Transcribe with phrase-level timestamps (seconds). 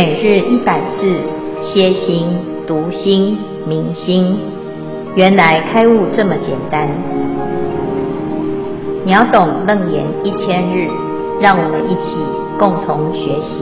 [0.00, 1.20] 每日一百字，
[1.60, 2.28] 歇心、
[2.68, 4.38] 读心、明心，
[5.16, 6.88] 原来开悟这么简单。
[9.04, 10.88] 秒懂楞严一千日，
[11.40, 12.14] 让我们一起
[12.60, 13.58] 共同学习。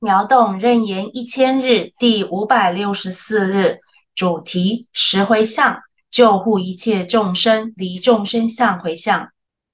[0.00, 3.78] 秒懂楞严一千日第五百六十四日，
[4.16, 5.78] 主题：十回向，
[6.10, 9.28] 救护一切众生，离众生相回向。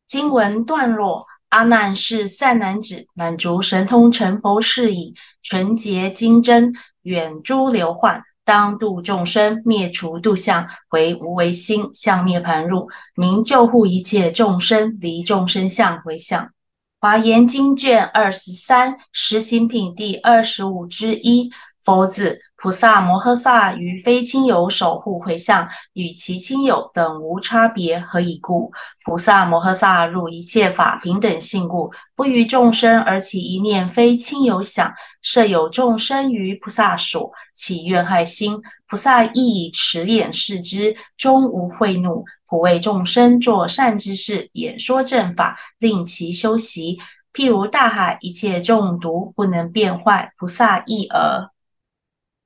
[0.06, 16.50] 经文段落：阿难是善男子，满足神通成佛事已，纯洁精真，远诸流患，当度众生，灭除度相，回无为心，向涅盘入，明救护一切众生，离众生相回向。
[16.98, 21.50] 华严经卷二十三，实行品第二十五之一。
[21.84, 28.70] 佛子，菩萨摩诃萨于非亲友守护回向，与其亲友等无差别，何以故？
[29.04, 38.56] 菩萨摩诃萨入一切法平等性故，不于众生而起一念非亲友想，设有众生于菩萨所，起怨害心，
[38.88, 47.00] 菩萨亦以慈眼视之，终无恚怒，普为众生作善之事，演说正法，令其修习。
[47.34, 51.48] 譬如大海，一切众毒不能变坏，菩萨亦尔。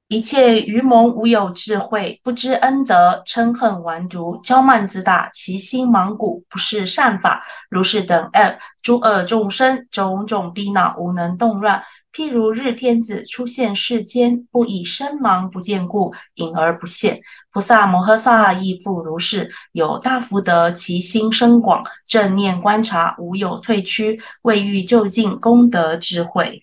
[0.09, 7.43] 一切愚蒙无有智慧，不知恩德，嗔恨顽毒，骄慢自大，其心盲古，不是善法。
[7.69, 11.83] 如是等恶，诸恶众生，种种逼恼，无能动乱。
[12.13, 17.21] 譬如日天子出现世间，不以身盲不见故，隐而不现。
[17.53, 26.63] 菩萨摩诃萨亦复如是，有大福德，其心深广，正念观察，无有退屈，未欲究竟功德智慧。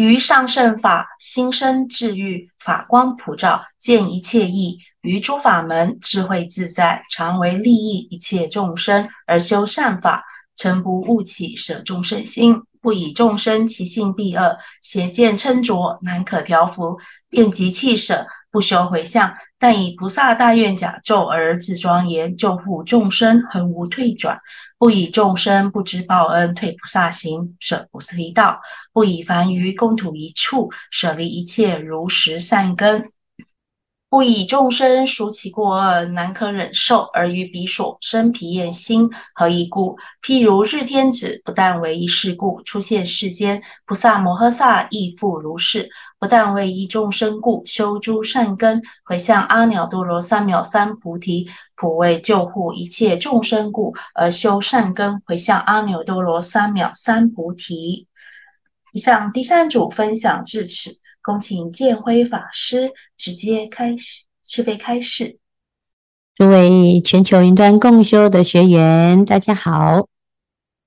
[0.00, 4.78] 于上胜法，心生智欲，法光普照，见一切义。
[5.02, 10.24] 于诸法门，智慧自在，常为利益一切众生而修善法，
[10.56, 16.98] 诚不误起舍众生心，不以众生其性蔽恶，邪见嗔浊，难可调伏，
[17.28, 18.26] 便即弃舍。
[18.52, 24.40] 不修回向，但以菩萨大愿假咒而自庄严，救护众生，恒无退转。
[24.78, 28.58] 不以众生不知报恩，退菩萨行，舍菩提道。
[28.94, 33.12] 不以凡愚共土一处，舍离一切如实善根。
[34.10, 39.96] 不以众生属起过恶，难可忍受，而于彼所生疲厌心，何以故？
[40.20, 45.88] 譬如日天子，不但为一事故出现世间，菩萨摩诃萨亦复如是，
[46.18, 58.08] 不但为一众生故修诸善根，回向阿耨多罗三藐三菩提，普为救护一切众生故而修善根，回向阿耨多罗三藐三菩提。
[58.92, 60.98] 以上第三组分享至此。
[61.22, 65.38] 恭请见辉法师直接开始，慈悲开示。
[66.34, 70.08] 诸位全球云端共修的学员，大家好，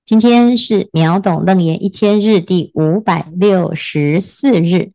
[0.04, 4.90] 今天是秒懂楞严一千日第五百六十四日，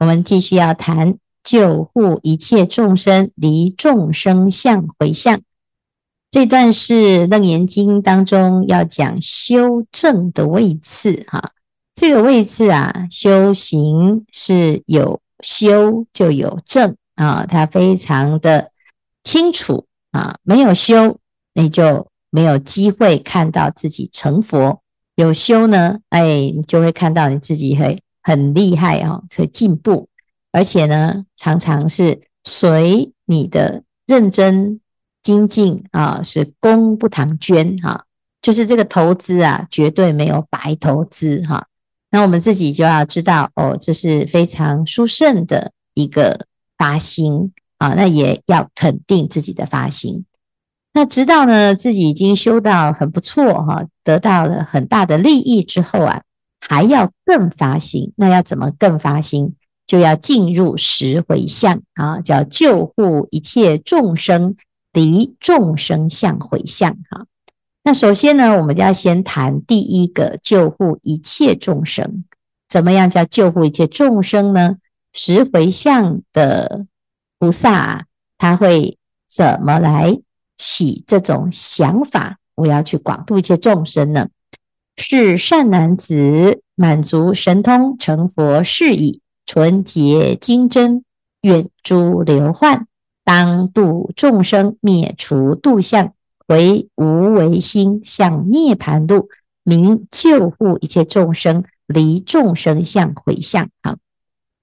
[0.00, 5.40] 我们继续要谈救护一切众生离众生相回向。
[6.32, 11.52] 这段是楞严经当中要讲修正的位次，哈。
[11.94, 18.70] 这个位置啊，修行是有修就有正啊，它非常的
[19.22, 20.36] 清楚啊。
[20.42, 21.18] 没有修，
[21.52, 24.80] 你就没有机会看到自己成佛；
[25.14, 30.08] 有修呢，哎，你就会看到你自己会很厉害啊，会进步，
[30.52, 34.80] 而且呢，常常是随你的认真
[35.22, 38.06] 精进啊，是功不唐捐哈，
[38.40, 41.66] 就是这个投资啊，绝对没有白投资哈。
[42.10, 50.24] 那我们自己就要知道哦，这是非常殊胜的一个发心啊，那也要肯定自己的发心。
[50.92, 56.22] 那直到呢自己已经修到很不错哈，得到了很大的利益之后啊，
[56.60, 58.12] 还要更发心。
[58.16, 59.54] 那要怎么更发心？
[59.86, 64.56] 就要进入十回向啊，叫救护一切众生，
[64.92, 67.26] 离众生相回向哈。
[67.82, 72.24] 那首先呢，我们就要先谈第一个救护一切众生，
[72.68, 74.76] 怎么样叫救护一切众生呢？
[75.12, 76.86] 十回向的
[77.38, 78.06] 菩萨，
[78.36, 78.98] 他会
[79.28, 80.20] 怎么来
[80.56, 82.36] 起这种想法？
[82.54, 84.28] 我要去广度一切众生呢？
[84.98, 91.02] 是善男子，满足神通成佛事已，纯洁精真，
[91.40, 92.86] 远诸流患，
[93.24, 96.12] 当度众生，灭除度相。
[96.50, 99.28] 回无为心，向涅槃路，
[99.62, 103.70] 名救护一切众生，离众生相回向。
[103.84, 103.98] 好，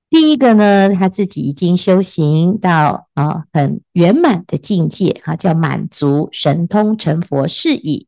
[0.09, 8.05] 第一个呢，他自己已经修行到啊很圆满的境界，哈，叫满足神通成佛事已。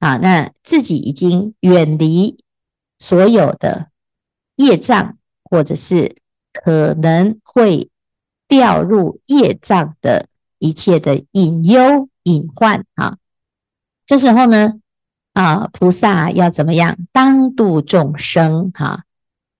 [0.00, 2.42] 啊，那自己已经远离
[2.98, 3.90] 所有的
[4.56, 6.16] 业障，或者是
[6.52, 7.90] 可能会
[8.48, 10.26] 掉入业障的
[10.58, 13.18] 一切的隐忧隐患啊。
[14.10, 14.80] 这时候呢，
[15.34, 16.98] 啊，菩萨要怎么样？
[17.12, 19.04] 当度众生哈。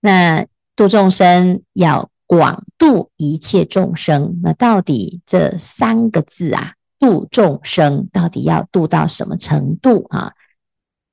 [0.00, 0.44] 那
[0.74, 4.40] 度众生要广度一切众生。
[4.42, 6.74] 那到底这三个字啊？
[6.98, 10.32] 度众生到底要度到什么程度啊？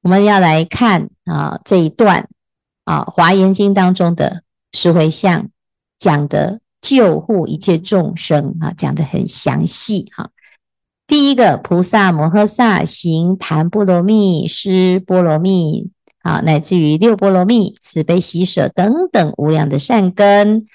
[0.02, 2.28] 我们要来看啊这一段
[2.86, 4.42] 啊《华严经》当中的
[4.72, 5.50] 十回向
[6.00, 10.32] 讲的救护一切众生啊，讲的很详细哈。
[11.08, 15.90] 第一个菩萨摩诃萨行檀波罗蜜、施波罗蜜
[16.22, 20.66] 啊，乃至于六波罗蜜、慈悲喜舍等等无量的善根。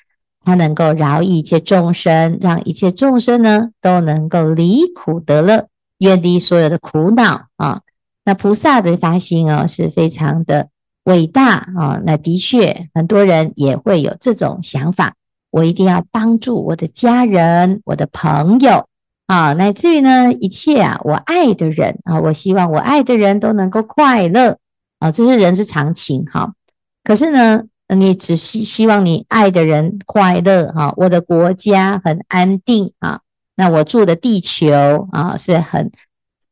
[0.43, 5.67] 他能够饶一切众生，让一切众生呢都能够离苦得乐，
[5.99, 7.83] 远离所有的苦恼啊。
[8.25, 10.69] 那菩萨的发心啊是非常的
[11.05, 12.01] 伟大啊。
[12.05, 15.15] 那的确，很多人也会有这种想法：
[15.51, 18.87] 我一定要帮助我的家人、我的朋友
[19.27, 24.59] 啊，乃至于呢一切啊我爱的人啊，我希望我爱的人都能够快乐
[24.99, 26.53] 啊，这是人之常情哈。
[27.05, 33.21] 可是呢，你只希希望你爱的人快乐哈，我的国家很安定啊，
[33.57, 35.91] 那我住的地球啊是很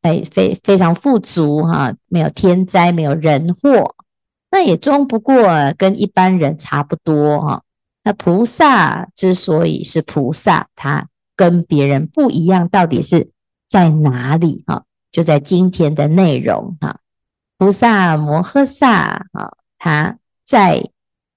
[0.02, 3.94] 哎非非常富足哈，没有天灾，没有人祸，
[4.50, 5.46] 那也终不过
[5.76, 7.62] 跟一般人差不多哈。
[8.02, 11.06] 那菩萨之所以是菩萨，他
[11.40, 13.30] 跟别人不一样，到底是
[13.66, 14.84] 在哪里哈？
[15.10, 17.00] 就在今天的内容哈。
[17.56, 20.90] 菩萨摩诃萨啊，他在。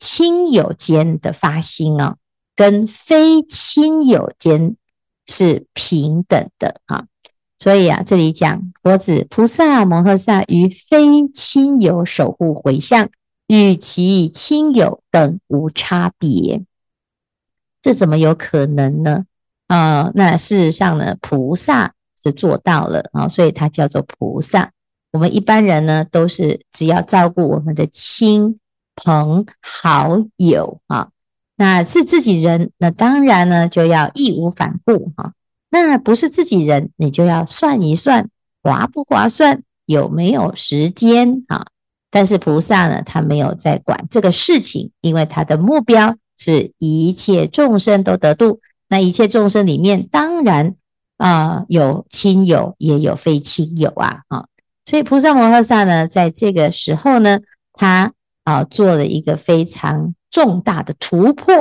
[0.05, 2.17] 亲友间的发心啊，
[2.57, 4.75] 跟非亲友间
[5.25, 7.05] 是平等的啊，
[7.57, 13.09] 所以啊，这里讲佛子菩萨摩诃萨于非亲友守护回向，
[13.47, 16.65] 与其亲友等无差别，
[17.81, 19.23] 这怎么有可能呢？
[19.67, 24.71] 啊，那事实上呢，菩萨是做到了啊，所以他叫做菩萨。
[25.11, 28.57] 我们一般人呢，都是只要照顾我们的亲。
[28.95, 31.09] 朋好友啊，
[31.55, 35.33] 那是自己人，那当然呢就要义无反顾哈。
[35.71, 38.29] 那不是自己人，你就要算一算
[38.61, 41.65] 划不划算，有没有时间啊？
[42.11, 48.59] 但是菩萨呢，他没有在管这个事情，因为他的目标是一切众生都得度。
[48.93, 50.75] 那一切众生里面，当然
[51.17, 54.45] 啊有亲友，也有非亲友啊啊。
[54.85, 57.39] 所以菩萨摩诃萨呢，在这个时候呢，
[57.73, 58.13] 他。
[58.45, 61.55] 啊，做了一个非常重大的突破，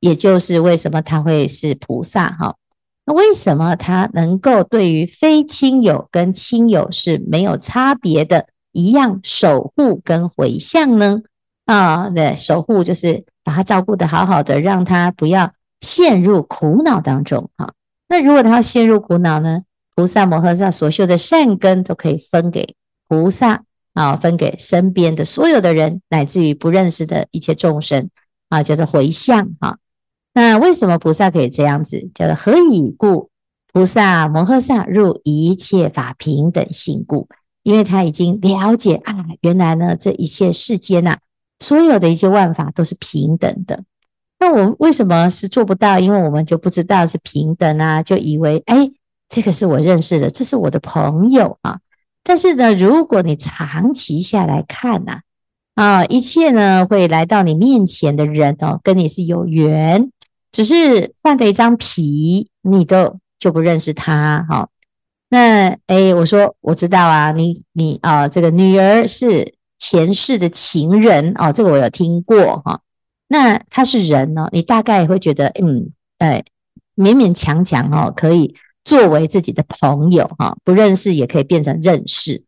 [0.00, 2.56] 也就是为什么他会是菩萨哈？
[3.04, 11.20] 那为什么他能够对于非亲友跟亲友是没有差别的，一样守护跟回向呢？
[11.66, 15.52] 啊，对，守护就是把他照顾得好好的，让他不要
[15.82, 17.74] 陷入苦恼当中啊。
[18.08, 19.64] 那如果他要陷入苦恼呢？
[19.94, 22.74] 菩萨摩诃萨所修的善根都可以分给
[23.06, 23.64] 菩萨。
[23.94, 28.08] 啊，分给身边的所有的人，乃至于不认识的一切众生
[28.48, 29.76] 啊，叫做回向啊。
[30.32, 32.10] 那为什么菩萨可以这样子？
[32.14, 33.28] 叫做何以故？
[33.70, 37.28] 菩萨摩诃萨入一切法平等性故，
[37.62, 41.18] 因为他已经了解啊，原来呢，这一切世间呐、啊，
[41.60, 43.84] 所有的一些万法都是平等的。
[44.42, 46.00] 那我们为什么是做不到？
[46.00, 48.90] 因为我们就不知道是平等啊，就以为哎，
[49.28, 51.78] 这个是我认识的，这是我的朋友啊。
[52.24, 55.20] 但是呢，如果你长期下来看呐，
[55.76, 60.10] 啊，一切呢会来到你面前的人哦，跟你是有缘，
[60.50, 64.68] 只是换了一张皮，你都就不认识他哈。
[65.28, 72.80] 那诶，我说我知道啊，你你啊，这个女儿是前世的情人哦，这个我有听过哈。
[73.32, 76.44] 那他是人哦，你大概也会觉得嗯，哎，
[76.94, 78.54] 勉勉强强哦，可以。
[78.84, 82.42] 作为自己的朋友哈，不认识也可以变成认识。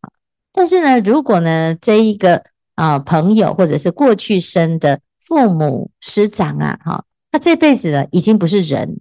[0.53, 2.43] 但是呢，如果呢这一个
[2.75, 8.99] 啊朋友或者是过去生的父母师长啊哈，他这辈子呢已经不是人，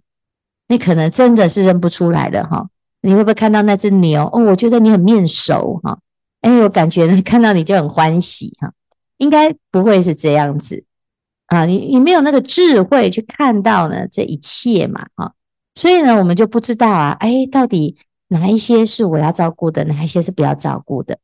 [0.68, 2.68] 你可能真的是认不出来了哈。
[3.02, 4.30] 你会不会看到那只牛？
[4.32, 5.98] 哦，我觉得你很面熟哈。
[6.42, 8.72] 哎，我感觉呢 看到你就很欢喜哈。
[9.18, 10.84] 应该不会是这样子
[11.53, 15.31] 啊，你你没有那个智慧去看到呢这一切嘛啊。
[15.75, 21.17] 所以呢，我们就不知道啊，哎，到底哪一些是我要照顾的，哪一些是不要照顾的？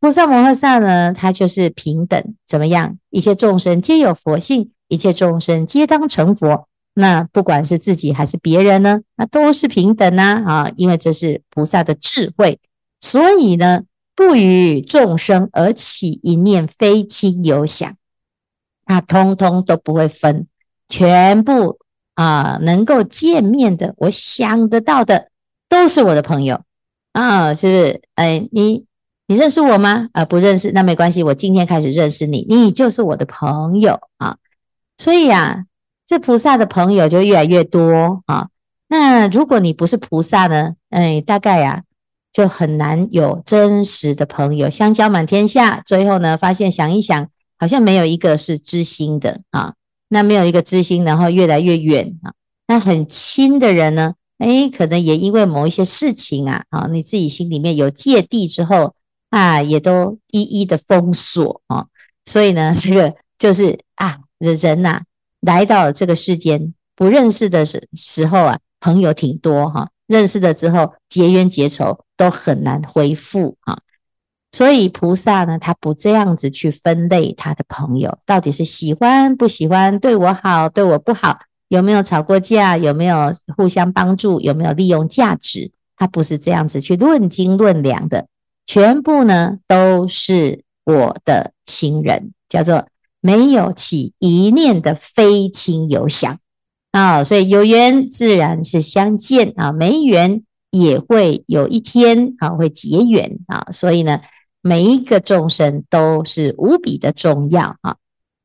[0.00, 2.98] 菩萨摩诃萨呢，他就是平等，怎么样？
[3.10, 6.66] 一切众生皆有佛性，一切众生皆当成佛。
[6.94, 12.58] 那不管是自己还是别人呢，那都是平等呐啊，因为这是菩萨的智慧。
[13.00, 13.82] 所以呢，
[14.16, 17.94] 不与众生而起一念非亲有想，
[18.92, 20.46] 那通通都不会分，
[20.86, 21.78] 全部
[22.14, 25.30] 啊、能够见面的，我想得到的
[25.66, 26.60] 都是我的朋友
[27.12, 28.02] 啊，是不是？
[28.16, 28.84] 哎，你
[29.26, 30.08] 你认识我吗？
[30.12, 34.36] 啊，不认识，那没关系，我今天开始认识你，你就是我的朋友啊。
[34.98, 35.64] 所以啊，
[36.06, 38.48] 这菩萨的朋友就越来越多啊。
[38.88, 40.74] 那如果你不是菩萨呢？
[40.90, 41.82] 哎，大概呀、啊。
[42.32, 47.28] 就很难有真实的朋友，相交满天下，最后呢，发现想一想，
[47.62, 49.74] 好像没有一个是知心的啊。
[50.08, 52.34] 那没有一个知心，然后越来越远啊。
[52.66, 58.96] 那很亲的人呢，哎，可能也因为某一些事情啊，啊，你自己心里面有芥蒂之后
[59.30, 61.86] 啊，也都一一的封锁啊。
[62.26, 65.02] 所以呢， 这个就是啊，人呐、啊，
[65.40, 69.88] 来到这个世间，不认识的时时候啊，朋友挺多哈。
[70.08, 73.78] 认识了之后，结冤结仇都很难恢复啊。
[74.52, 88.26] 所以菩萨呢，他不这样子去分类他的朋友，到底是喜欢不喜欢，对我好，对我不好，有没有吵过架，有没有互相帮助，有没有利用价值，他不是这样子去论斤论两的，
[88.66, 92.86] 全部呢都是我的亲人，叫做
[93.20, 96.38] 没有起一念的非亲友想。
[96.90, 104.20] 啊，所以有缘自然是相见啊，没缘也会有一天啊会结缘啊，所以呢，
[104.62, 107.96] 每一个众生都是无比的重要啊。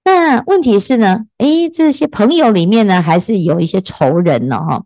[0.04, 4.84] 那问题是呢，诶，这些朋友里面呢，还是有一些仇人呢哈。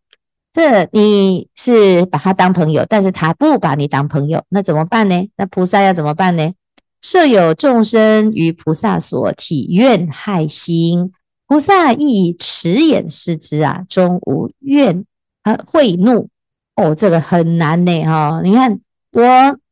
[0.53, 5.29] 这你是把他当朋友，但是他不把你当朋友，那怎么办呢？
[5.37, 6.51] 那菩萨要怎么办呢？
[7.01, 11.13] 设有众生于菩萨所起怨害心。
[11.47, 15.05] 菩萨亦以慈眼视之啊，终无怨
[15.43, 16.29] 和恚怒
[16.75, 18.41] 哦，这个很难呢哈。
[18.43, 18.79] 你看
[19.11, 19.23] 我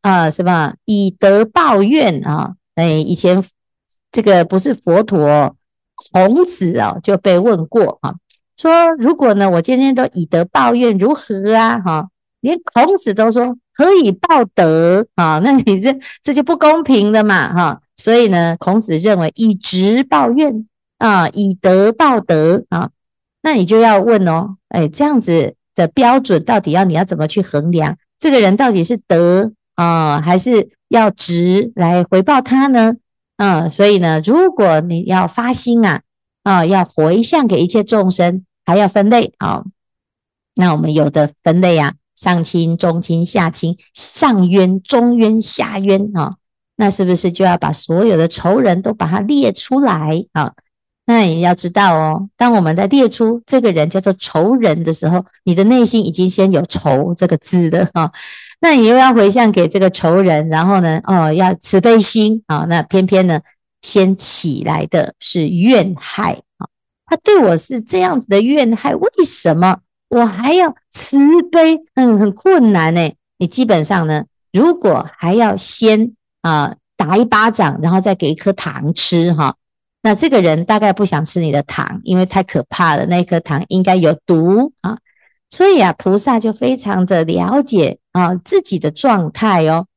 [0.01, 2.55] 啊，什么以德报怨啊？
[2.75, 3.43] 哎，以前
[4.11, 5.55] 这个不是佛陀，
[6.11, 8.15] 孔子啊就被问过啊，
[8.57, 11.79] 说如果呢，我今天都以德报怨，如何啊？
[11.79, 12.09] 哈，
[12.41, 15.39] 连孔子都说何以报德啊？
[15.43, 17.81] 那你这这就不公平了嘛哈。
[17.95, 20.65] 所以呢，孔子认为以直报怨。
[20.99, 22.89] 啊，以德报德啊，
[23.41, 27.97] 那你就要问哦，哎，这样子的标准到底要你要怎么去衡量？
[28.19, 32.95] 这个人到底是德啊，还是要直来回报他呢？
[33.37, 36.01] 嗯，所以呢，如果你要发心啊，
[36.43, 39.63] 啊，要回向给一切众生，还要分类啊。
[40.55, 46.35] 那我们有的分类啊，上亲、中亲、下亲，上冤、中冤、下冤啊，
[46.75, 50.51] 那是不是就要把所有的仇人都把它列出来啊？
[51.05, 58.11] 那也要知道哦，当我们在列出这个人叫做仇人的时候，你的内心已经先有仇这个字了哈。
[58.61, 62.65] 那你又要回向给这个仇人，然后呢，哦，要慈悲心啊。
[62.67, 63.39] 那偏偏呢，
[63.81, 66.67] 先起来的是怨害啊。
[67.05, 69.77] 他对我是这样子的怨害，为什么
[70.09, 71.17] 我还要慈
[71.51, 71.79] 悲？
[71.95, 73.13] 嗯，很困难呢。
[73.37, 79.55] 你基本上呢，如果还要先啊打一巴掌，然后再给一颗糖吃哈。
[80.01, 84.97] 那这个人大概不想吃你的糖，因为太可怕了，那颗糖应该有毒啊。
[85.49, 89.87] 所以啊，菩萨就非常的了解啊自己的状态哦。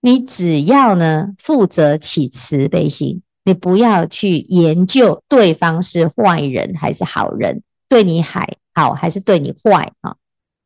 [0.00, 10.16] 你只要呢负责起慈悲心，你不要去研究对方是坏人还是好人，对你还好还是对你坏啊。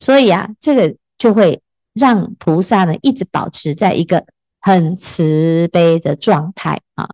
[0.01, 1.61] 所以啊，这个就会
[1.93, 4.25] 让菩萨呢一直保持在一个
[4.61, 7.11] 很慈悲的状态啊。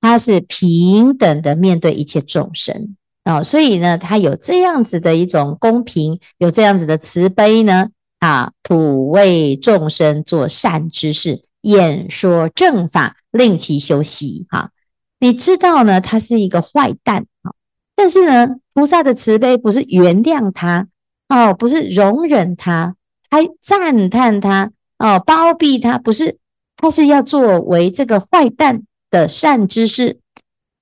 [0.00, 14.70] 他是平等的面对一切众生啊，所以呢，他有这样子的一种公平，有这样子的慈悲呢啊，普为众生做善知识，演说正法，令其修习哈。
[15.18, 17.52] 你知道呢，他是一个坏蛋啊，
[17.94, 20.88] 但是呢，菩萨的慈悲不是原谅他
[21.28, 22.94] 哦，不是容忍他，
[23.30, 26.38] 还赞叹他哦，包庇他，不是，
[26.76, 28.82] 他是要作为这个坏蛋。
[29.08, 30.18] 的善知识，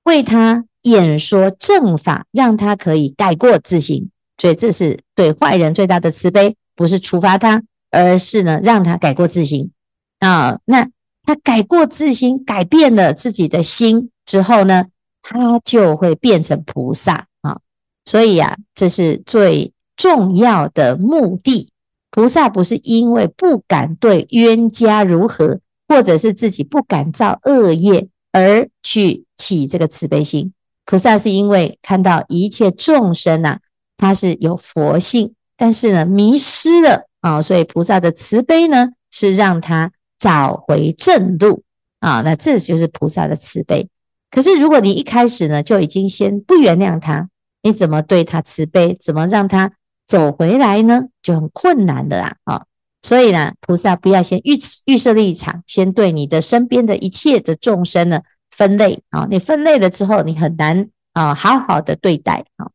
[0.04, 4.10] 为他演说正法，让他可以改过自新。
[4.38, 9.70] 所以这是对坏人最大的慈悲，不是处罚他，而是呢让他改过自新
[10.18, 10.58] 啊。
[10.64, 10.88] 那
[11.22, 14.86] 他改过自新，改变了自己的心之后呢，
[15.22, 17.60] 他就会变成菩萨啊。
[18.04, 21.70] 所以呀、啊，这是最重要的目的。
[22.10, 28.08] 菩萨不是因为不敢对冤家如何，或者是自己不敢造恶业。
[28.36, 30.52] 而去起这个慈悲心，
[30.84, 33.60] 菩萨是因为看到一切众生呐、啊，
[33.96, 41.62] 他是有佛性，但是呢迷失了啊，所以菩萨的慈悲呢是让他找回正路
[42.00, 42.22] 啊。
[42.22, 43.88] 那这就是菩萨的慈悲。
[44.30, 47.28] 可是如果你一开始呢就已经先不原谅他，
[47.62, 48.96] 你怎么对他慈悲？
[49.00, 49.72] 怎么让他
[50.06, 51.02] 走回来呢？
[51.22, 52.64] 就很困难的啦啊。
[53.00, 58.20] 所以呢，菩萨不要先预预设立场，先对你的身边的一切的众生呢
[58.50, 59.26] 分类啊。
[59.30, 62.70] 你分类了之后，你很难啊好好的对待啊。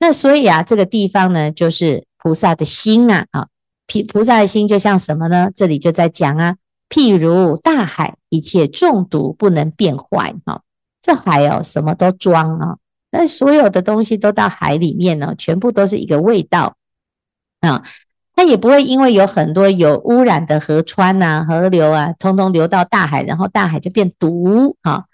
[0.00, 3.48] 那所以啊，这个地方呢，就是菩萨的心啊啊，
[3.86, 5.50] 菩菩萨的心就像什么呢？
[5.54, 6.56] 这里就在讲啊，
[6.88, 10.62] 譬如大海，一切中毒不能变坏啊。
[11.02, 12.78] 这海哦，什么都装啊，
[13.12, 16.76] 那所有的东西都到海里面呢，全部都是一个味道
[17.60, 17.84] 啊。
[18.34, 25.04] 它也不会因为有很多有污染的河川呐、河流啊，通通流到大海，然后大海就变毒啊。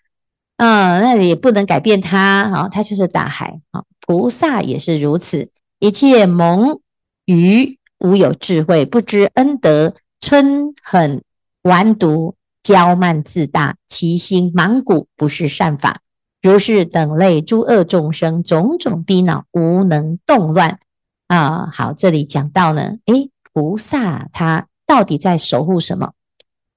[0.58, 2.18] 嗯，那也不能改变它
[2.54, 3.82] 啊，它就是大海啊。
[4.06, 5.50] 菩萨也是如此，
[5.80, 6.80] 一切蒙
[7.24, 11.22] 愚无有智慧，不知恩德，嗔恨
[11.62, 16.00] 顽毒，骄慢自大，其心莽古，不是善法。
[16.42, 20.78] 如是等类诸恶众生，种种逼恼，无能动乱。
[21.26, 26.12] 啊，好，这里讲到呢，诶，菩萨他到底在守护什么？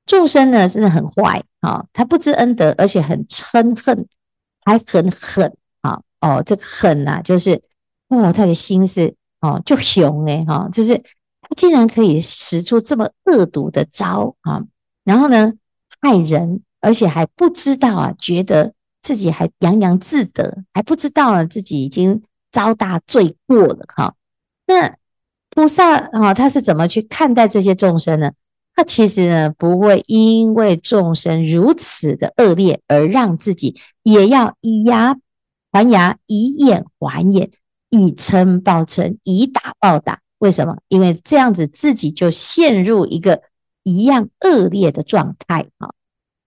[0.05, 4.05] 众生呢，真的很坏啊，他不知恩德，而且很嗔恨，
[4.65, 6.01] 还很狠啊。
[6.19, 7.61] 哦，这个狠啊，就是
[8.09, 10.97] 哦，他的心是哦，就凶诶哈，就是
[11.41, 14.63] 他竟然可以使出这么恶毒的招啊，
[15.03, 15.51] 然后呢，
[15.99, 22.23] 害人，而且还不知道啊，觉得自己还洋洋自得，还不知道啊，自己已经
[22.53, 24.15] 遭大罪过了哈。
[24.65, 24.95] 那
[25.49, 28.31] 菩萨啊，他是怎么去看待这些众生呢？
[28.73, 35.17] 他其实呢，不会因为众生如此的恶劣而让自己也要以牙
[35.69, 37.51] 还牙，以眼还眼，
[37.93, 40.19] 以嗔报嗔，以打报打。
[40.39, 40.77] 为什么？
[40.87, 43.43] 因为这样子自己就陷入一个
[43.83, 45.93] 一样恶劣的状态啊。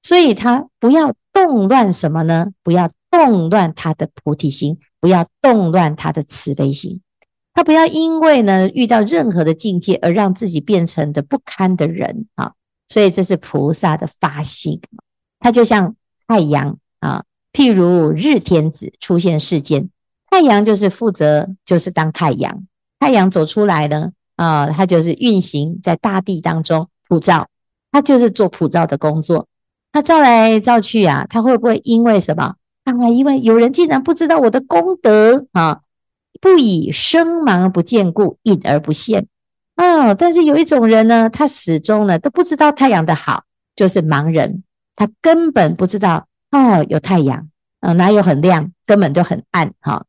[0.03, 2.49] 所以他不要动乱什么呢？
[2.63, 7.01] 不要动乱他的菩提心，不要动乱他的慈悲心。
[7.55, 12.53] 他不要因为呢遇到任何的境界而让自己变成的不堪的人啊，
[12.87, 14.81] 所以这是菩萨的发心。
[15.39, 19.89] 他就像太阳啊，譬如日天子出现世间，
[20.37, 22.62] 太阳就是负责就是当太阳，
[23.01, 27.49] 太阳走出来呢啊，它就是运行在大地当中普照，
[27.90, 29.49] 它就是做普照的工作。
[29.92, 32.92] 它照来照去啊，它会不会因为什么啊？
[33.09, 35.81] 因为有人竟然不知道我的功德啊。
[36.38, 39.27] 不以声盲不见故，隐而不现。
[39.77, 43.44] 哦，但是有一种人呢，他始终呢都不知道太阳的好，
[43.75, 44.62] 就是盲人，
[44.96, 47.49] 他根本不知道哦有太阳，
[47.81, 50.05] 嗯、哪有很亮，根本就很暗哈。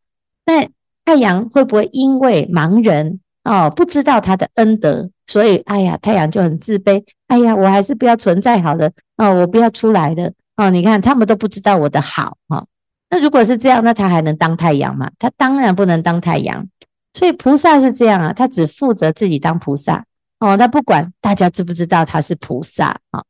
[0.47, 0.67] 那、
[1.05, 12.65] 太阳会不会因为盲人哦不知道他的恩德，所以哎呀太阳就很自卑，哎呀我还是不要存在好了，哦我不要出来了，哦你看他们都不知道我的好哈。
[13.09, 15.11] 那如果是这样，那他还能当太阳吗？
[15.19, 16.67] 他当然不能当太阳。
[17.13, 20.05] 所以菩萨是这样啊，他只负责自己当菩萨
[20.39, 23.23] 哦，他不管大家知不知道他是菩萨啊。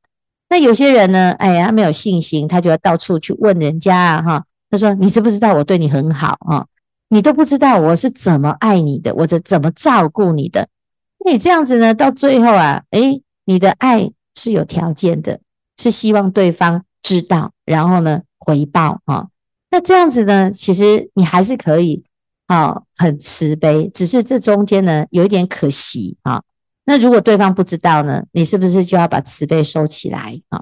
[0.50, 6.66] 那有些人呢，哎呀，他没有信心，他就要到处去问人家，哈，他说：“你知不知道我对你很好啊？
[7.10, 10.68] 你都不知道我是怎么爱你的，我是怎么照顾你的。
[11.26, 15.40] 你这样子呢，到最后啊，诶，你的爱是有条件的，
[15.78, 19.28] 是希望对方知道，然后呢，回报啊。”
[19.70, 22.04] 那这样子呢，其实你还是可以
[22.46, 26.42] 啊、很慈悲，只是这中间呢有一点可惜啊、
[26.86, 30.62] 那如果对方不知道呢，你是不是就要把慈悲收起来啊、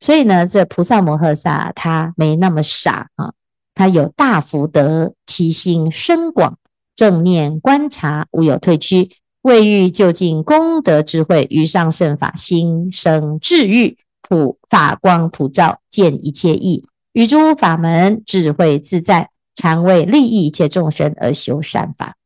[0.00, 3.32] 所以呢，这菩萨摩诃萨他没那么傻啊，
[3.76, 6.58] 他有大福德，其心深广，
[6.96, 9.10] 正念观察，无有退屈，
[9.42, 16.88] 未欲就近功德智慧，于上胜法心生智欲，普法光普照，见一切义。
[17.12, 22.16] 与诸法门智慧自在，常为利益一切众生而修善法。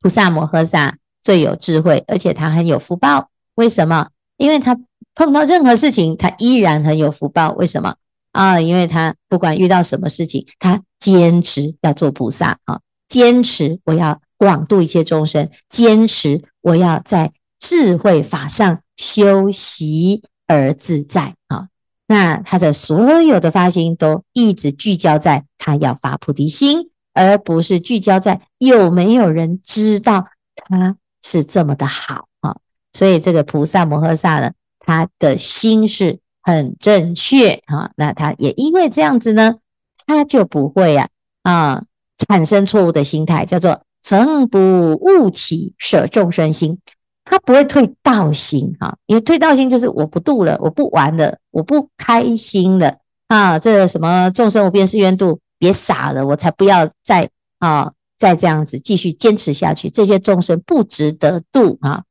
[0.00, 3.30] 菩萨摩诃萨最有智慧，而且他很有福报。
[3.54, 4.08] 为什么？
[4.36, 4.76] 因为他
[5.14, 7.52] 碰到任何事情，他依然很有福报。
[7.52, 7.94] 为什么？
[8.32, 21.68] 啊，因为他不管遇到什么事情，他坚持要做菩萨啊，坚持我要广度一切众生，坚持我要在智慧法上修习而自在啊。
[22.06, 32.56] 那他的所有的发心都一直聚焦在他要发菩提心，而不是聚焦在有没有人知道他是这么的好啊。
[32.92, 37.90] 所以这个菩萨摩诃萨呢，他的心是很正确啊。
[37.96, 39.58] 那他也因为这样子呢，
[40.06, 41.08] 他就不会啊
[41.42, 41.82] 啊
[42.28, 44.58] 产生错误的心态，叫做曾不
[44.94, 46.78] 误起舍众生心。
[47.22, 52.96] 他不会退道心哈，因为退道心就是我不度了，我不玩了，我不开心了
[53.28, 53.56] 啊！
[53.56, 62.02] 这什么众生无边誓愿度，别傻了，我才不要再啊再这样子继续坚持下去，这些众生不值得度啊！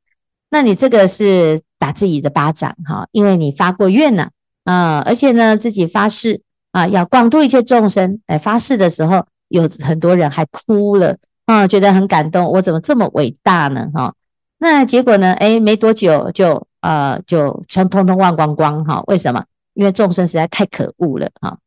[0.52, 4.30] 那你这个是打自己的巴掌哈，因为你发过愿了
[4.66, 14.14] 啊，而且呢自己发誓啊要广度一切众生，来发誓的时候，有很多人还哭了啊，觉得很感动，我怎么这么伟大呢哈？
[14.60, 15.34] 那结果呢？
[15.34, 19.02] 哎，没多久就呃就全通通忘光光哈？
[19.08, 19.44] 为什么？
[19.74, 21.58] 因为众生实在太可恶了哈！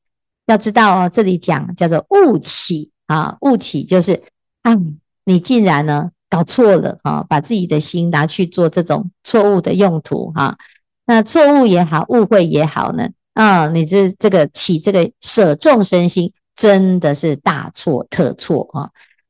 [0.44, 4.22] 要知道哦，这里讲叫做误起啊，误起就是
[4.62, 4.76] 啊，
[5.24, 10.56] 你竟然呢搞错了哈，把自己的心拿去做这种错误的用途哈。
[11.04, 18.88] 那错误也好，误会也好呢啊，你这这个起这个舍众生心，真的是大错特错啊！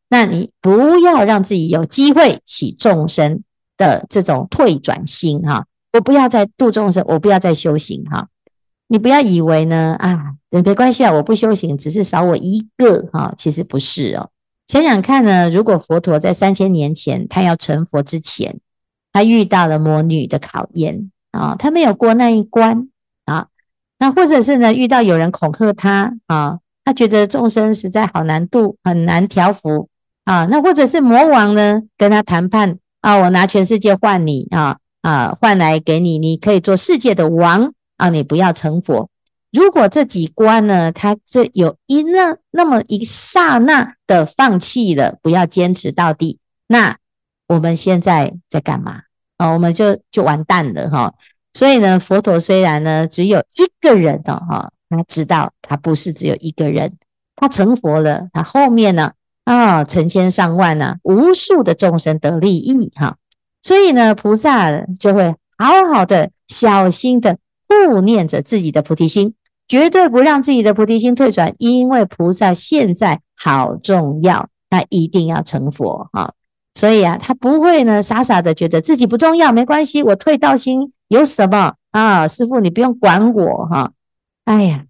[0.08, 3.42] 那你不要让自己有机会起众生。
[3.78, 8.28] 的这种退转心哈，我不要再度众生，我不要再修行哈。
[8.86, 14.28] 你不要以为呢啊，没关系啊，我不修行，只是少我一个哈，其实不是哦。
[14.66, 18.61] 想想看呢，如果佛陀在三千年前他要成佛之前，
[19.12, 22.88] 他遇到了魔女的考验啊，他没有过那一关
[23.27, 23.48] 啊，
[23.98, 29.88] 那或者是呢遇到有人恐吓他啊，他觉得众生实在好难度，很难调伏
[30.25, 32.79] 啊，那或者是魔王呢跟他谈判。
[33.03, 39.11] 啊，我拿全世界换你啊啊，换来给你，你可以做世界的王啊，你不要成佛。
[39.52, 46.96] 如果这几关呢，他这有一那那么一刹那的放弃了，不要坚持到底，那
[47.48, 49.02] 我们现在在干嘛
[49.36, 49.50] 啊？
[49.52, 51.14] 我们就就完蛋了哈。
[51.52, 56.96] 所以呢，佛陀虽然呢只有一个人的哈，他知道他不是只有一个人，
[57.36, 59.12] 他成佛了，他后面呢？
[59.44, 63.16] 啊，成千上万呢、无数的众生得利益哈，
[63.60, 67.36] 所以呢，菩萨就会好好的、小心的
[67.68, 69.34] 护念着自己的菩提心，
[69.68, 76.33] 绝对不让自己的菩提心退转，因为菩萨现在好重要，他一定要成佛啊，
[76.75, 82.29] 所以啊，他不会呢傻傻的觉得自己不重要，没关系，我退道心有什么啊？
[82.29, 83.92] 师父你不用管我哈，
[84.44, 84.85] 哎呀，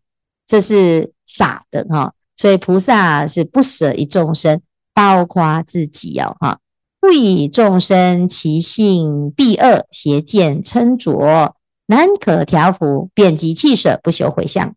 [0.46, 2.12] 这是傻的哈。
[2.34, 4.60] 所以菩萨是不舍一众生，
[4.94, 6.58] 包括自己哦，哈，
[6.98, 11.54] 不以众生其性必恶邪见称浊
[11.86, 14.74] 难可调伏，便即弃舍，不修回向。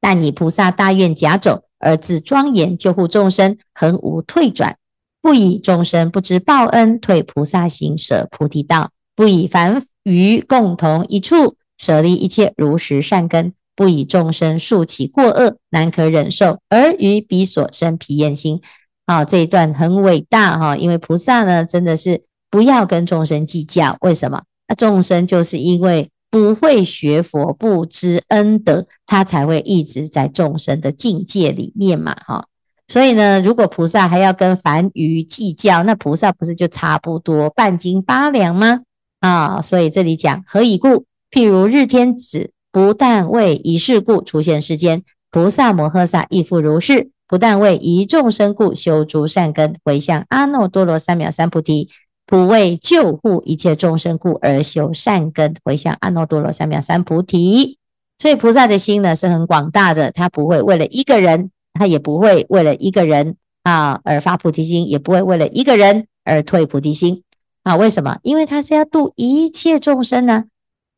[0.00, 4.76] 但以菩萨大愿假走而自庄严救护众生，恒无退转。
[5.22, 8.90] 不以众生不知报恩，退菩萨行，舍菩提道。
[9.14, 13.52] 不以凡愚共同一处，舍利一切如实善根。
[13.74, 18.60] 不以众生数起过恶难可忍受，而于彼所生疲厌心。
[19.04, 23.96] 啊，这一段很伟大哈，因为菩萨呢，真的是不要跟众生计较。
[24.00, 24.42] 为什么？
[24.68, 32.46] 那众生就是因为不会学佛，不知恩德，他才会一直在众生的境界里面嘛，哈。
[32.88, 38.82] 所以呢，如果菩萨还要跟凡愚计较，那菩萨不是就差不多半斤八两吗？
[39.20, 41.06] 啊，所以这里讲何以故？
[41.30, 42.50] 譬如日天子。
[42.72, 47.10] 不但为一事故出现世间，菩萨摩诃萨亦复如是。
[47.26, 51.88] 不但为一众生故修诸善根，回向阿耨多罗三藐三菩提；
[52.26, 57.78] 不为救护一切众生故而修善根，回向阿耨多罗三藐三菩提。
[58.18, 67.22] 所以菩萨的心呢是很广大的，他不会为了一个人，他也不会为了一个人啊而发菩提心，也不会为了一个人而退菩提心
[67.62, 67.76] 啊。
[67.76, 68.18] 为什么？
[68.22, 70.44] 因为他是要度一切众生呢。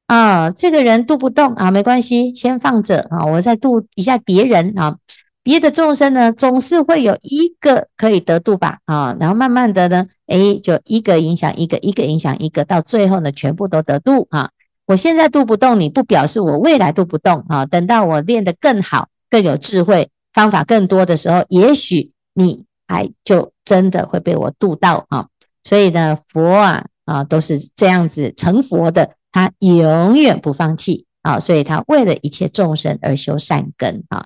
[0.06, 4.96] 啊，这个人度不动啊，没关系，先放着啊，我再度一下别人啊，
[5.42, 14.50] 别的众生呢，总是会有一个可以得度吧啊，然后慢慢的呢，诶，就一个影响一个，一个影响一个，到最后呢，全部都得度啊。
[14.86, 17.64] 我现在度不动你，不表示我未来度不动啊。
[17.66, 25.28] 等到我练得更好、更有智慧、方法更多的时候，也许你还就真的会被我度到啊。
[25.62, 29.10] 所以呢，佛啊啊，都是这样子成佛的。
[29.30, 34.24] 他永远不放弃啊，所以他为了一切众生而修善根啊。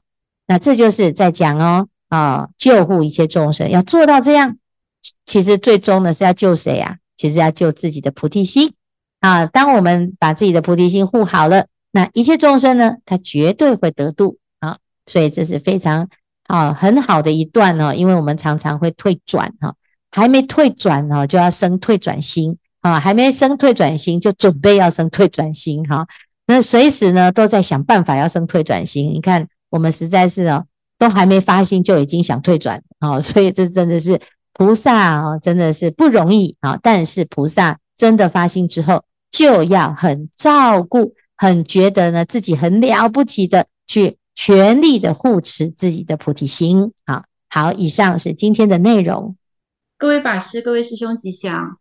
[0.52, 4.58] 那这就是在讲哦啊，救护一切众生要做到这样，
[5.24, 6.96] 其实最终呢是要救谁啊？
[7.16, 8.74] 其实要救自己的菩提心
[9.20, 9.46] 啊。
[9.46, 14.76] 当我们把自己的菩提心护好了，那一切众生呢，他绝对会得度啊。
[15.06, 16.10] 所以这是非常
[16.48, 19.74] 啊很好的一段哦，因为我们常常会退转哈，
[20.10, 22.58] 还没退转哦，就要生退转心。
[22.82, 26.06] 啊，还没生退转心，就准备要生退转心哈。
[26.46, 29.14] 那随时呢都在想办法要生退转心。
[29.14, 30.66] 你看，我们实在是哦，
[30.98, 34.20] 都还没发心就已经想退转哦，所以这真的是
[34.52, 36.78] 菩萨哦，真的是不容易啊。
[36.82, 46.92] 但是菩萨真的发心之后，就要很照顾，很觉得呢自己很了不起的去全力的护持自己的菩提心。
[47.06, 49.36] 好，好，以上是今天的内容。
[49.96, 51.78] 各位法师、各位师兄吉祥。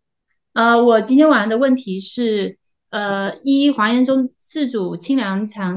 [0.54, 2.56] 呃，我今天晚上的问题是，
[2.90, 5.76] 呃，一华严宗四祖清凉禅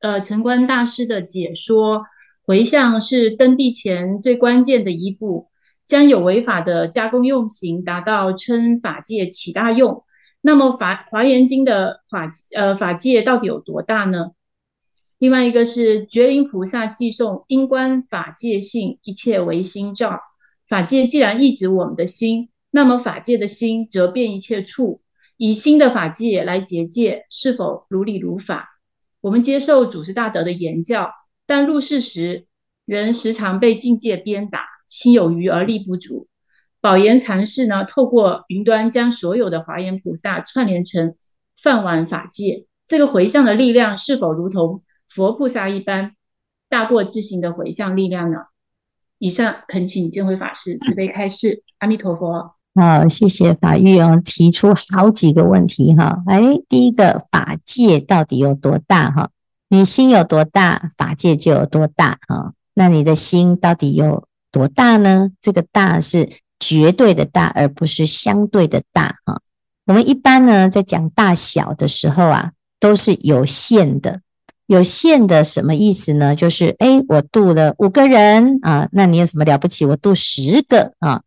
[0.00, 2.04] 呃禅观大师的解说，
[2.42, 5.48] 回向是登地前最关键的一步，
[5.86, 10.04] 将有违法的加工用行达到称法界起大用。
[10.40, 14.30] 那么法华严经的法呃法界到底有多大呢？
[15.18, 20.18] 另外一个是觉林菩萨寄颂，应观法界性，一切唯心造。
[20.66, 25.02] 法界既然一指我们的心，那么法界的心则遍一切处，
[25.36, 28.79] 以心的法界来结界，是否如理如法？
[29.20, 31.12] 我们接受祖师大德的言教，
[31.46, 32.46] 但入世时
[32.84, 36.28] 仍时常被境界鞭打，心有余而力不足。
[36.80, 41.16] 宝岩禅师呢，透过云端将所有的华严菩萨串联成
[41.60, 46.16] 梵网法界，这个回向的力量是否如同佛菩萨一般
[46.68, 48.38] 大过自行的回向力量呢？
[49.18, 51.62] 以上恳请见辉法师慈悲开示。
[51.78, 52.54] 阿弥陀佛。
[52.80, 56.22] 好，谢谢法玉哦，提出好几个问题哈。
[56.26, 59.28] 哎，第一个法界到底有多大哈？
[59.68, 62.54] 你心有多大，法界就有多大哈。
[62.74, 65.30] 那你的心到底有多大呢？
[65.40, 66.28] 这个大是。
[66.62, 69.40] 绝对的大，而不是相对的大啊。
[69.86, 74.20] 我们一般呢，在讲大小的时候啊，都是有限的。
[74.66, 76.36] 有限的什么意思呢？
[76.36, 79.86] 就是诶，我度了五个人啊，那你有什么了不起？
[79.86, 81.22] 我度十个啊，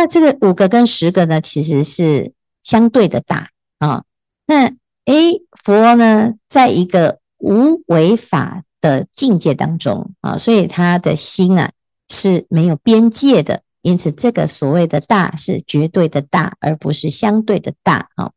[0.00, 2.32] 那这个五个跟十个呢，其实是
[2.62, 4.04] 相对的大啊。
[4.46, 4.72] 那
[5.04, 11.70] 诶，佛呢，在一个无为法的境界当中啊，所以他的心啊
[12.08, 13.60] 是没有边界的。
[13.82, 18.30] 因此，这个所谓的大是绝对的大，而不是相对的大啊。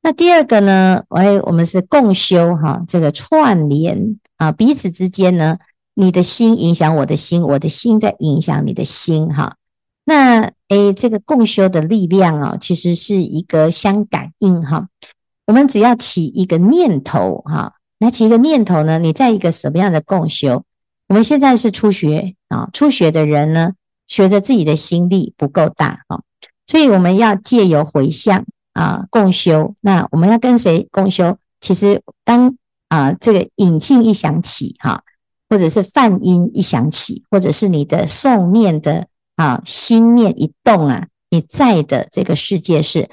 [0.00, 1.04] 那第二个呢？
[1.10, 5.58] 哎，我们是共修哈，这个串联啊，彼此之间呢，
[5.92, 9.56] 你的心影响我的心，我的心在影响你的心哈。
[10.08, 14.88] 那诶，这个共修的力量啊，其实是一个相感应哈。
[15.46, 20.62] 我们只要起一个念头哈，那起一个念头呢，你在一个什么样的共修？
[21.08, 23.72] 我们现在是初学啊，初学的人呢，
[24.06, 26.22] 觉得自己的心力不够大哦，
[26.68, 29.74] 所以我们要借由回向啊共修。
[29.80, 31.36] 那我们要跟谁共修？
[31.60, 32.56] 其实当
[32.88, 35.02] 啊这个引磬一响起哈，
[35.48, 43.08] 或者是梵音一响起，或者是你的诵念的啊心念一动啊，你在的这个世界是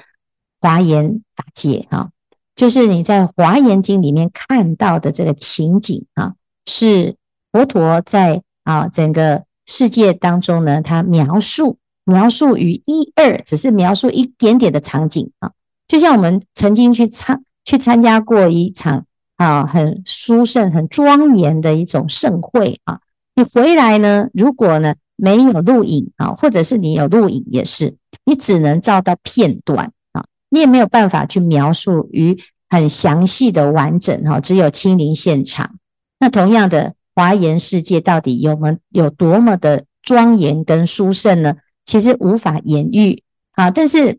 [0.60, 2.10] 华严法界啊，
[2.56, 6.34] 就是你在华严经里面看到的这个情景啊，
[6.66, 7.16] 是
[7.52, 9.44] 佛陀在啊整个。
[9.66, 15.52] 世界当中呢，他描述描述于一二，只是描述一点点的场景啊，
[15.88, 19.06] 就像我们曾经去参去参加过一场
[19.38, 23.00] 啊很殊胜、很庄严的一种盛会啊，
[23.34, 35.76] 你回来呢，如果呢没有录影啊，或者是你有录影也是，你只能照到片段啊，你也没有办法去描述于很详细的完整哈，只有亲临现场。
[36.18, 36.94] 那同样的。
[37.16, 41.54] 华严世界到底有没有多么的庄严跟殊胜呢？
[41.86, 43.22] 其实无法言喻
[43.52, 43.70] 啊。
[43.70, 44.18] 但是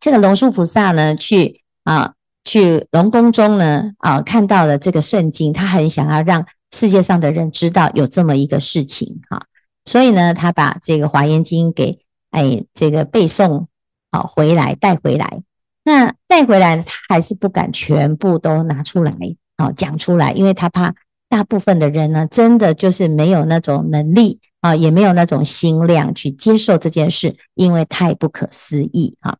[0.00, 9.42] 这个龙树菩萨呢，去啊去龙宫中呢啊，看到了这个圣经，他很想要让世界上的人知道有这么一个事情哈、
[9.86, 11.98] 所以呢，他把这个华严经给
[12.30, 13.64] 哎这个背诵
[14.10, 15.42] 啊回来带回来。
[15.84, 19.12] 那带回来他还是不敢全部都拿出来
[19.56, 20.94] 啊讲出来，因为他怕。
[21.28, 29.36] 大部分的人呢，真的就是没有那种能力啊，也没有那种心量去接受这件事，因为太不可思议啊。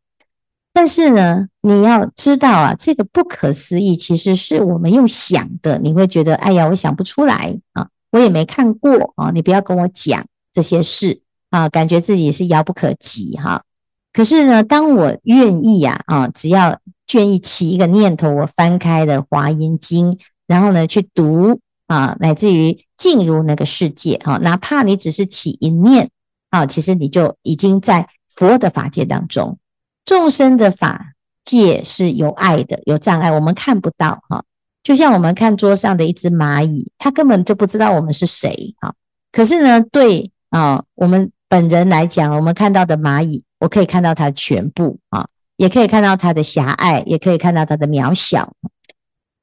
[0.72, 13.62] 但是呢，你要知道啊，这个不可思议其实是我们用想的，你会觉得，哎呀，我想不出来啊，我也没看过啊，你不要跟我讲这些事啊，感觉自己是遥不可及哈。
[14.14, 16.80] 可是呢，当我愿意呀啊，只要
[17.12, 20.12] 愿意起一个念头，我翻开了《华严经》，
[20.46, 21.60] 然后呢，去读。
[21.88, 26.10] 啊，乃至于进入那个世界啊，哪怕你只是起一念
[26.50, 29.56] 啊，其实你就已经在佛的法界当中。
[30.04, 31.12] 众生的法
[31.44, 34.42] 界是有爱的，有障碍，我们看不到哈。
[34.82, 38.92] 就像我们看桌上的一只蚂蚁，它根本就不知道我们是谁啊。
[39.30, 48.54] 可是呢，对啊，我们本人来讲，我们看到的蚂蚁，我可以看到它全部啊，也可以看到它的狭隘，也可以看到它的渺小。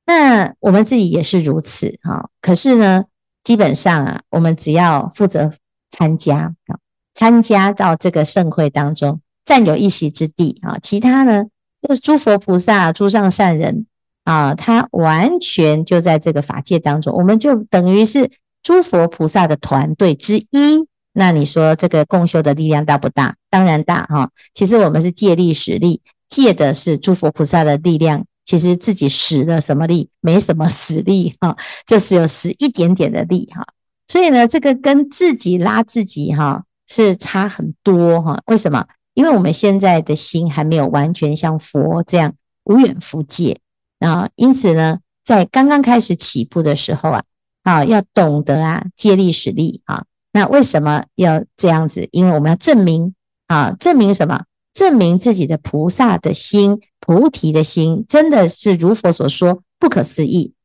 [0.07, 3.05] 那我们自己也是如此哈，可是呢，
[3.43, 5.51] 基本上啊，我们只要负责
[5.91, 6.79] 参加啊，
[7.13, 11.45] 参加到这个盛会当中，占有一席之地啊，其他呢，
[11.87, 13.85] 这诸佛菩萨、诸上善人
[14.23, 18.31] 啊，他完全就在这个法界当中，我们就等于是
[18.63, 20.87] 诸佛菩萨的团队之一。
[21.13, 23.35] 那你说这个共修的力量大不大？
[23.49, 24.29] 当然大哈。
[24.53, 28.25] 其实我们是借力使力，借的是诸佛菩萨的力量。
[28.45, 30.09] 其实自己使了什么力？
[30.19, 31.55] 没什么使力哈，
[31.87, 33.65] 就是有使一点点的力哈。
[34.09, 38.41] 所以呢，这个跟自己拉自己哈是差很多哈。
[38.47, 38.85] 为什么？
[39.13, 42.33] 因为我们现在的心还没有完全像佛这样
[42.65, 43.59] 无远弗届
[43.99, 44.27] 啊。
[44.35, 47.23] 因此呢，在刚刚开始起步的时候啊，
[47.63, 50.03] 啊，要懂得啊借力使力啊。
[50.33, 52.09] 那为什么要这样子？
[52.11, 53.13] 因为我们要证明
[53.47, 54.43] 啊，证明什么？
[54.73, 60.55] 证明自己的菩萨的心、菩提的心，真的是如佛所说不可思议。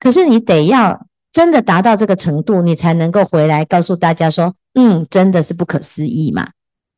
[0.00, 6.48] 可是你得要真的达到这个程度，你才能够回来告诉大家说，嗯，真的是不可思议嘛。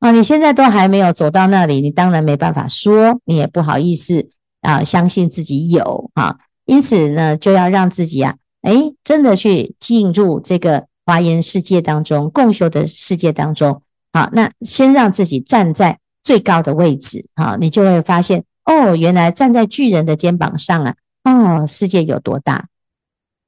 [0.01, 4.31] 啊，你现在都还没有走到那里，你当然没办法说，你也不好意思
[4.63, 6.39] 啊，相信自己有啊。
[6.65, 10.87] 因此呢，就要让自己啊，诶，真的去进入这个。
[11.07, 22.69] 华严世界当中，共修的世界当中，好，那先让自己站在最高的位置，好，你就会发现，哦，原来站在巨人的肩膀上啊，哦，世界有多大？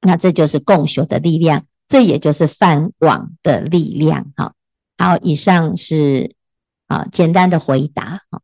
[0.01, 4.53] 那这就是共修的力量，这也就是泛网的力量，好，
[4.97, 6.35] 好，以上是
[6.85, 8.41] 啊简单的回答，好，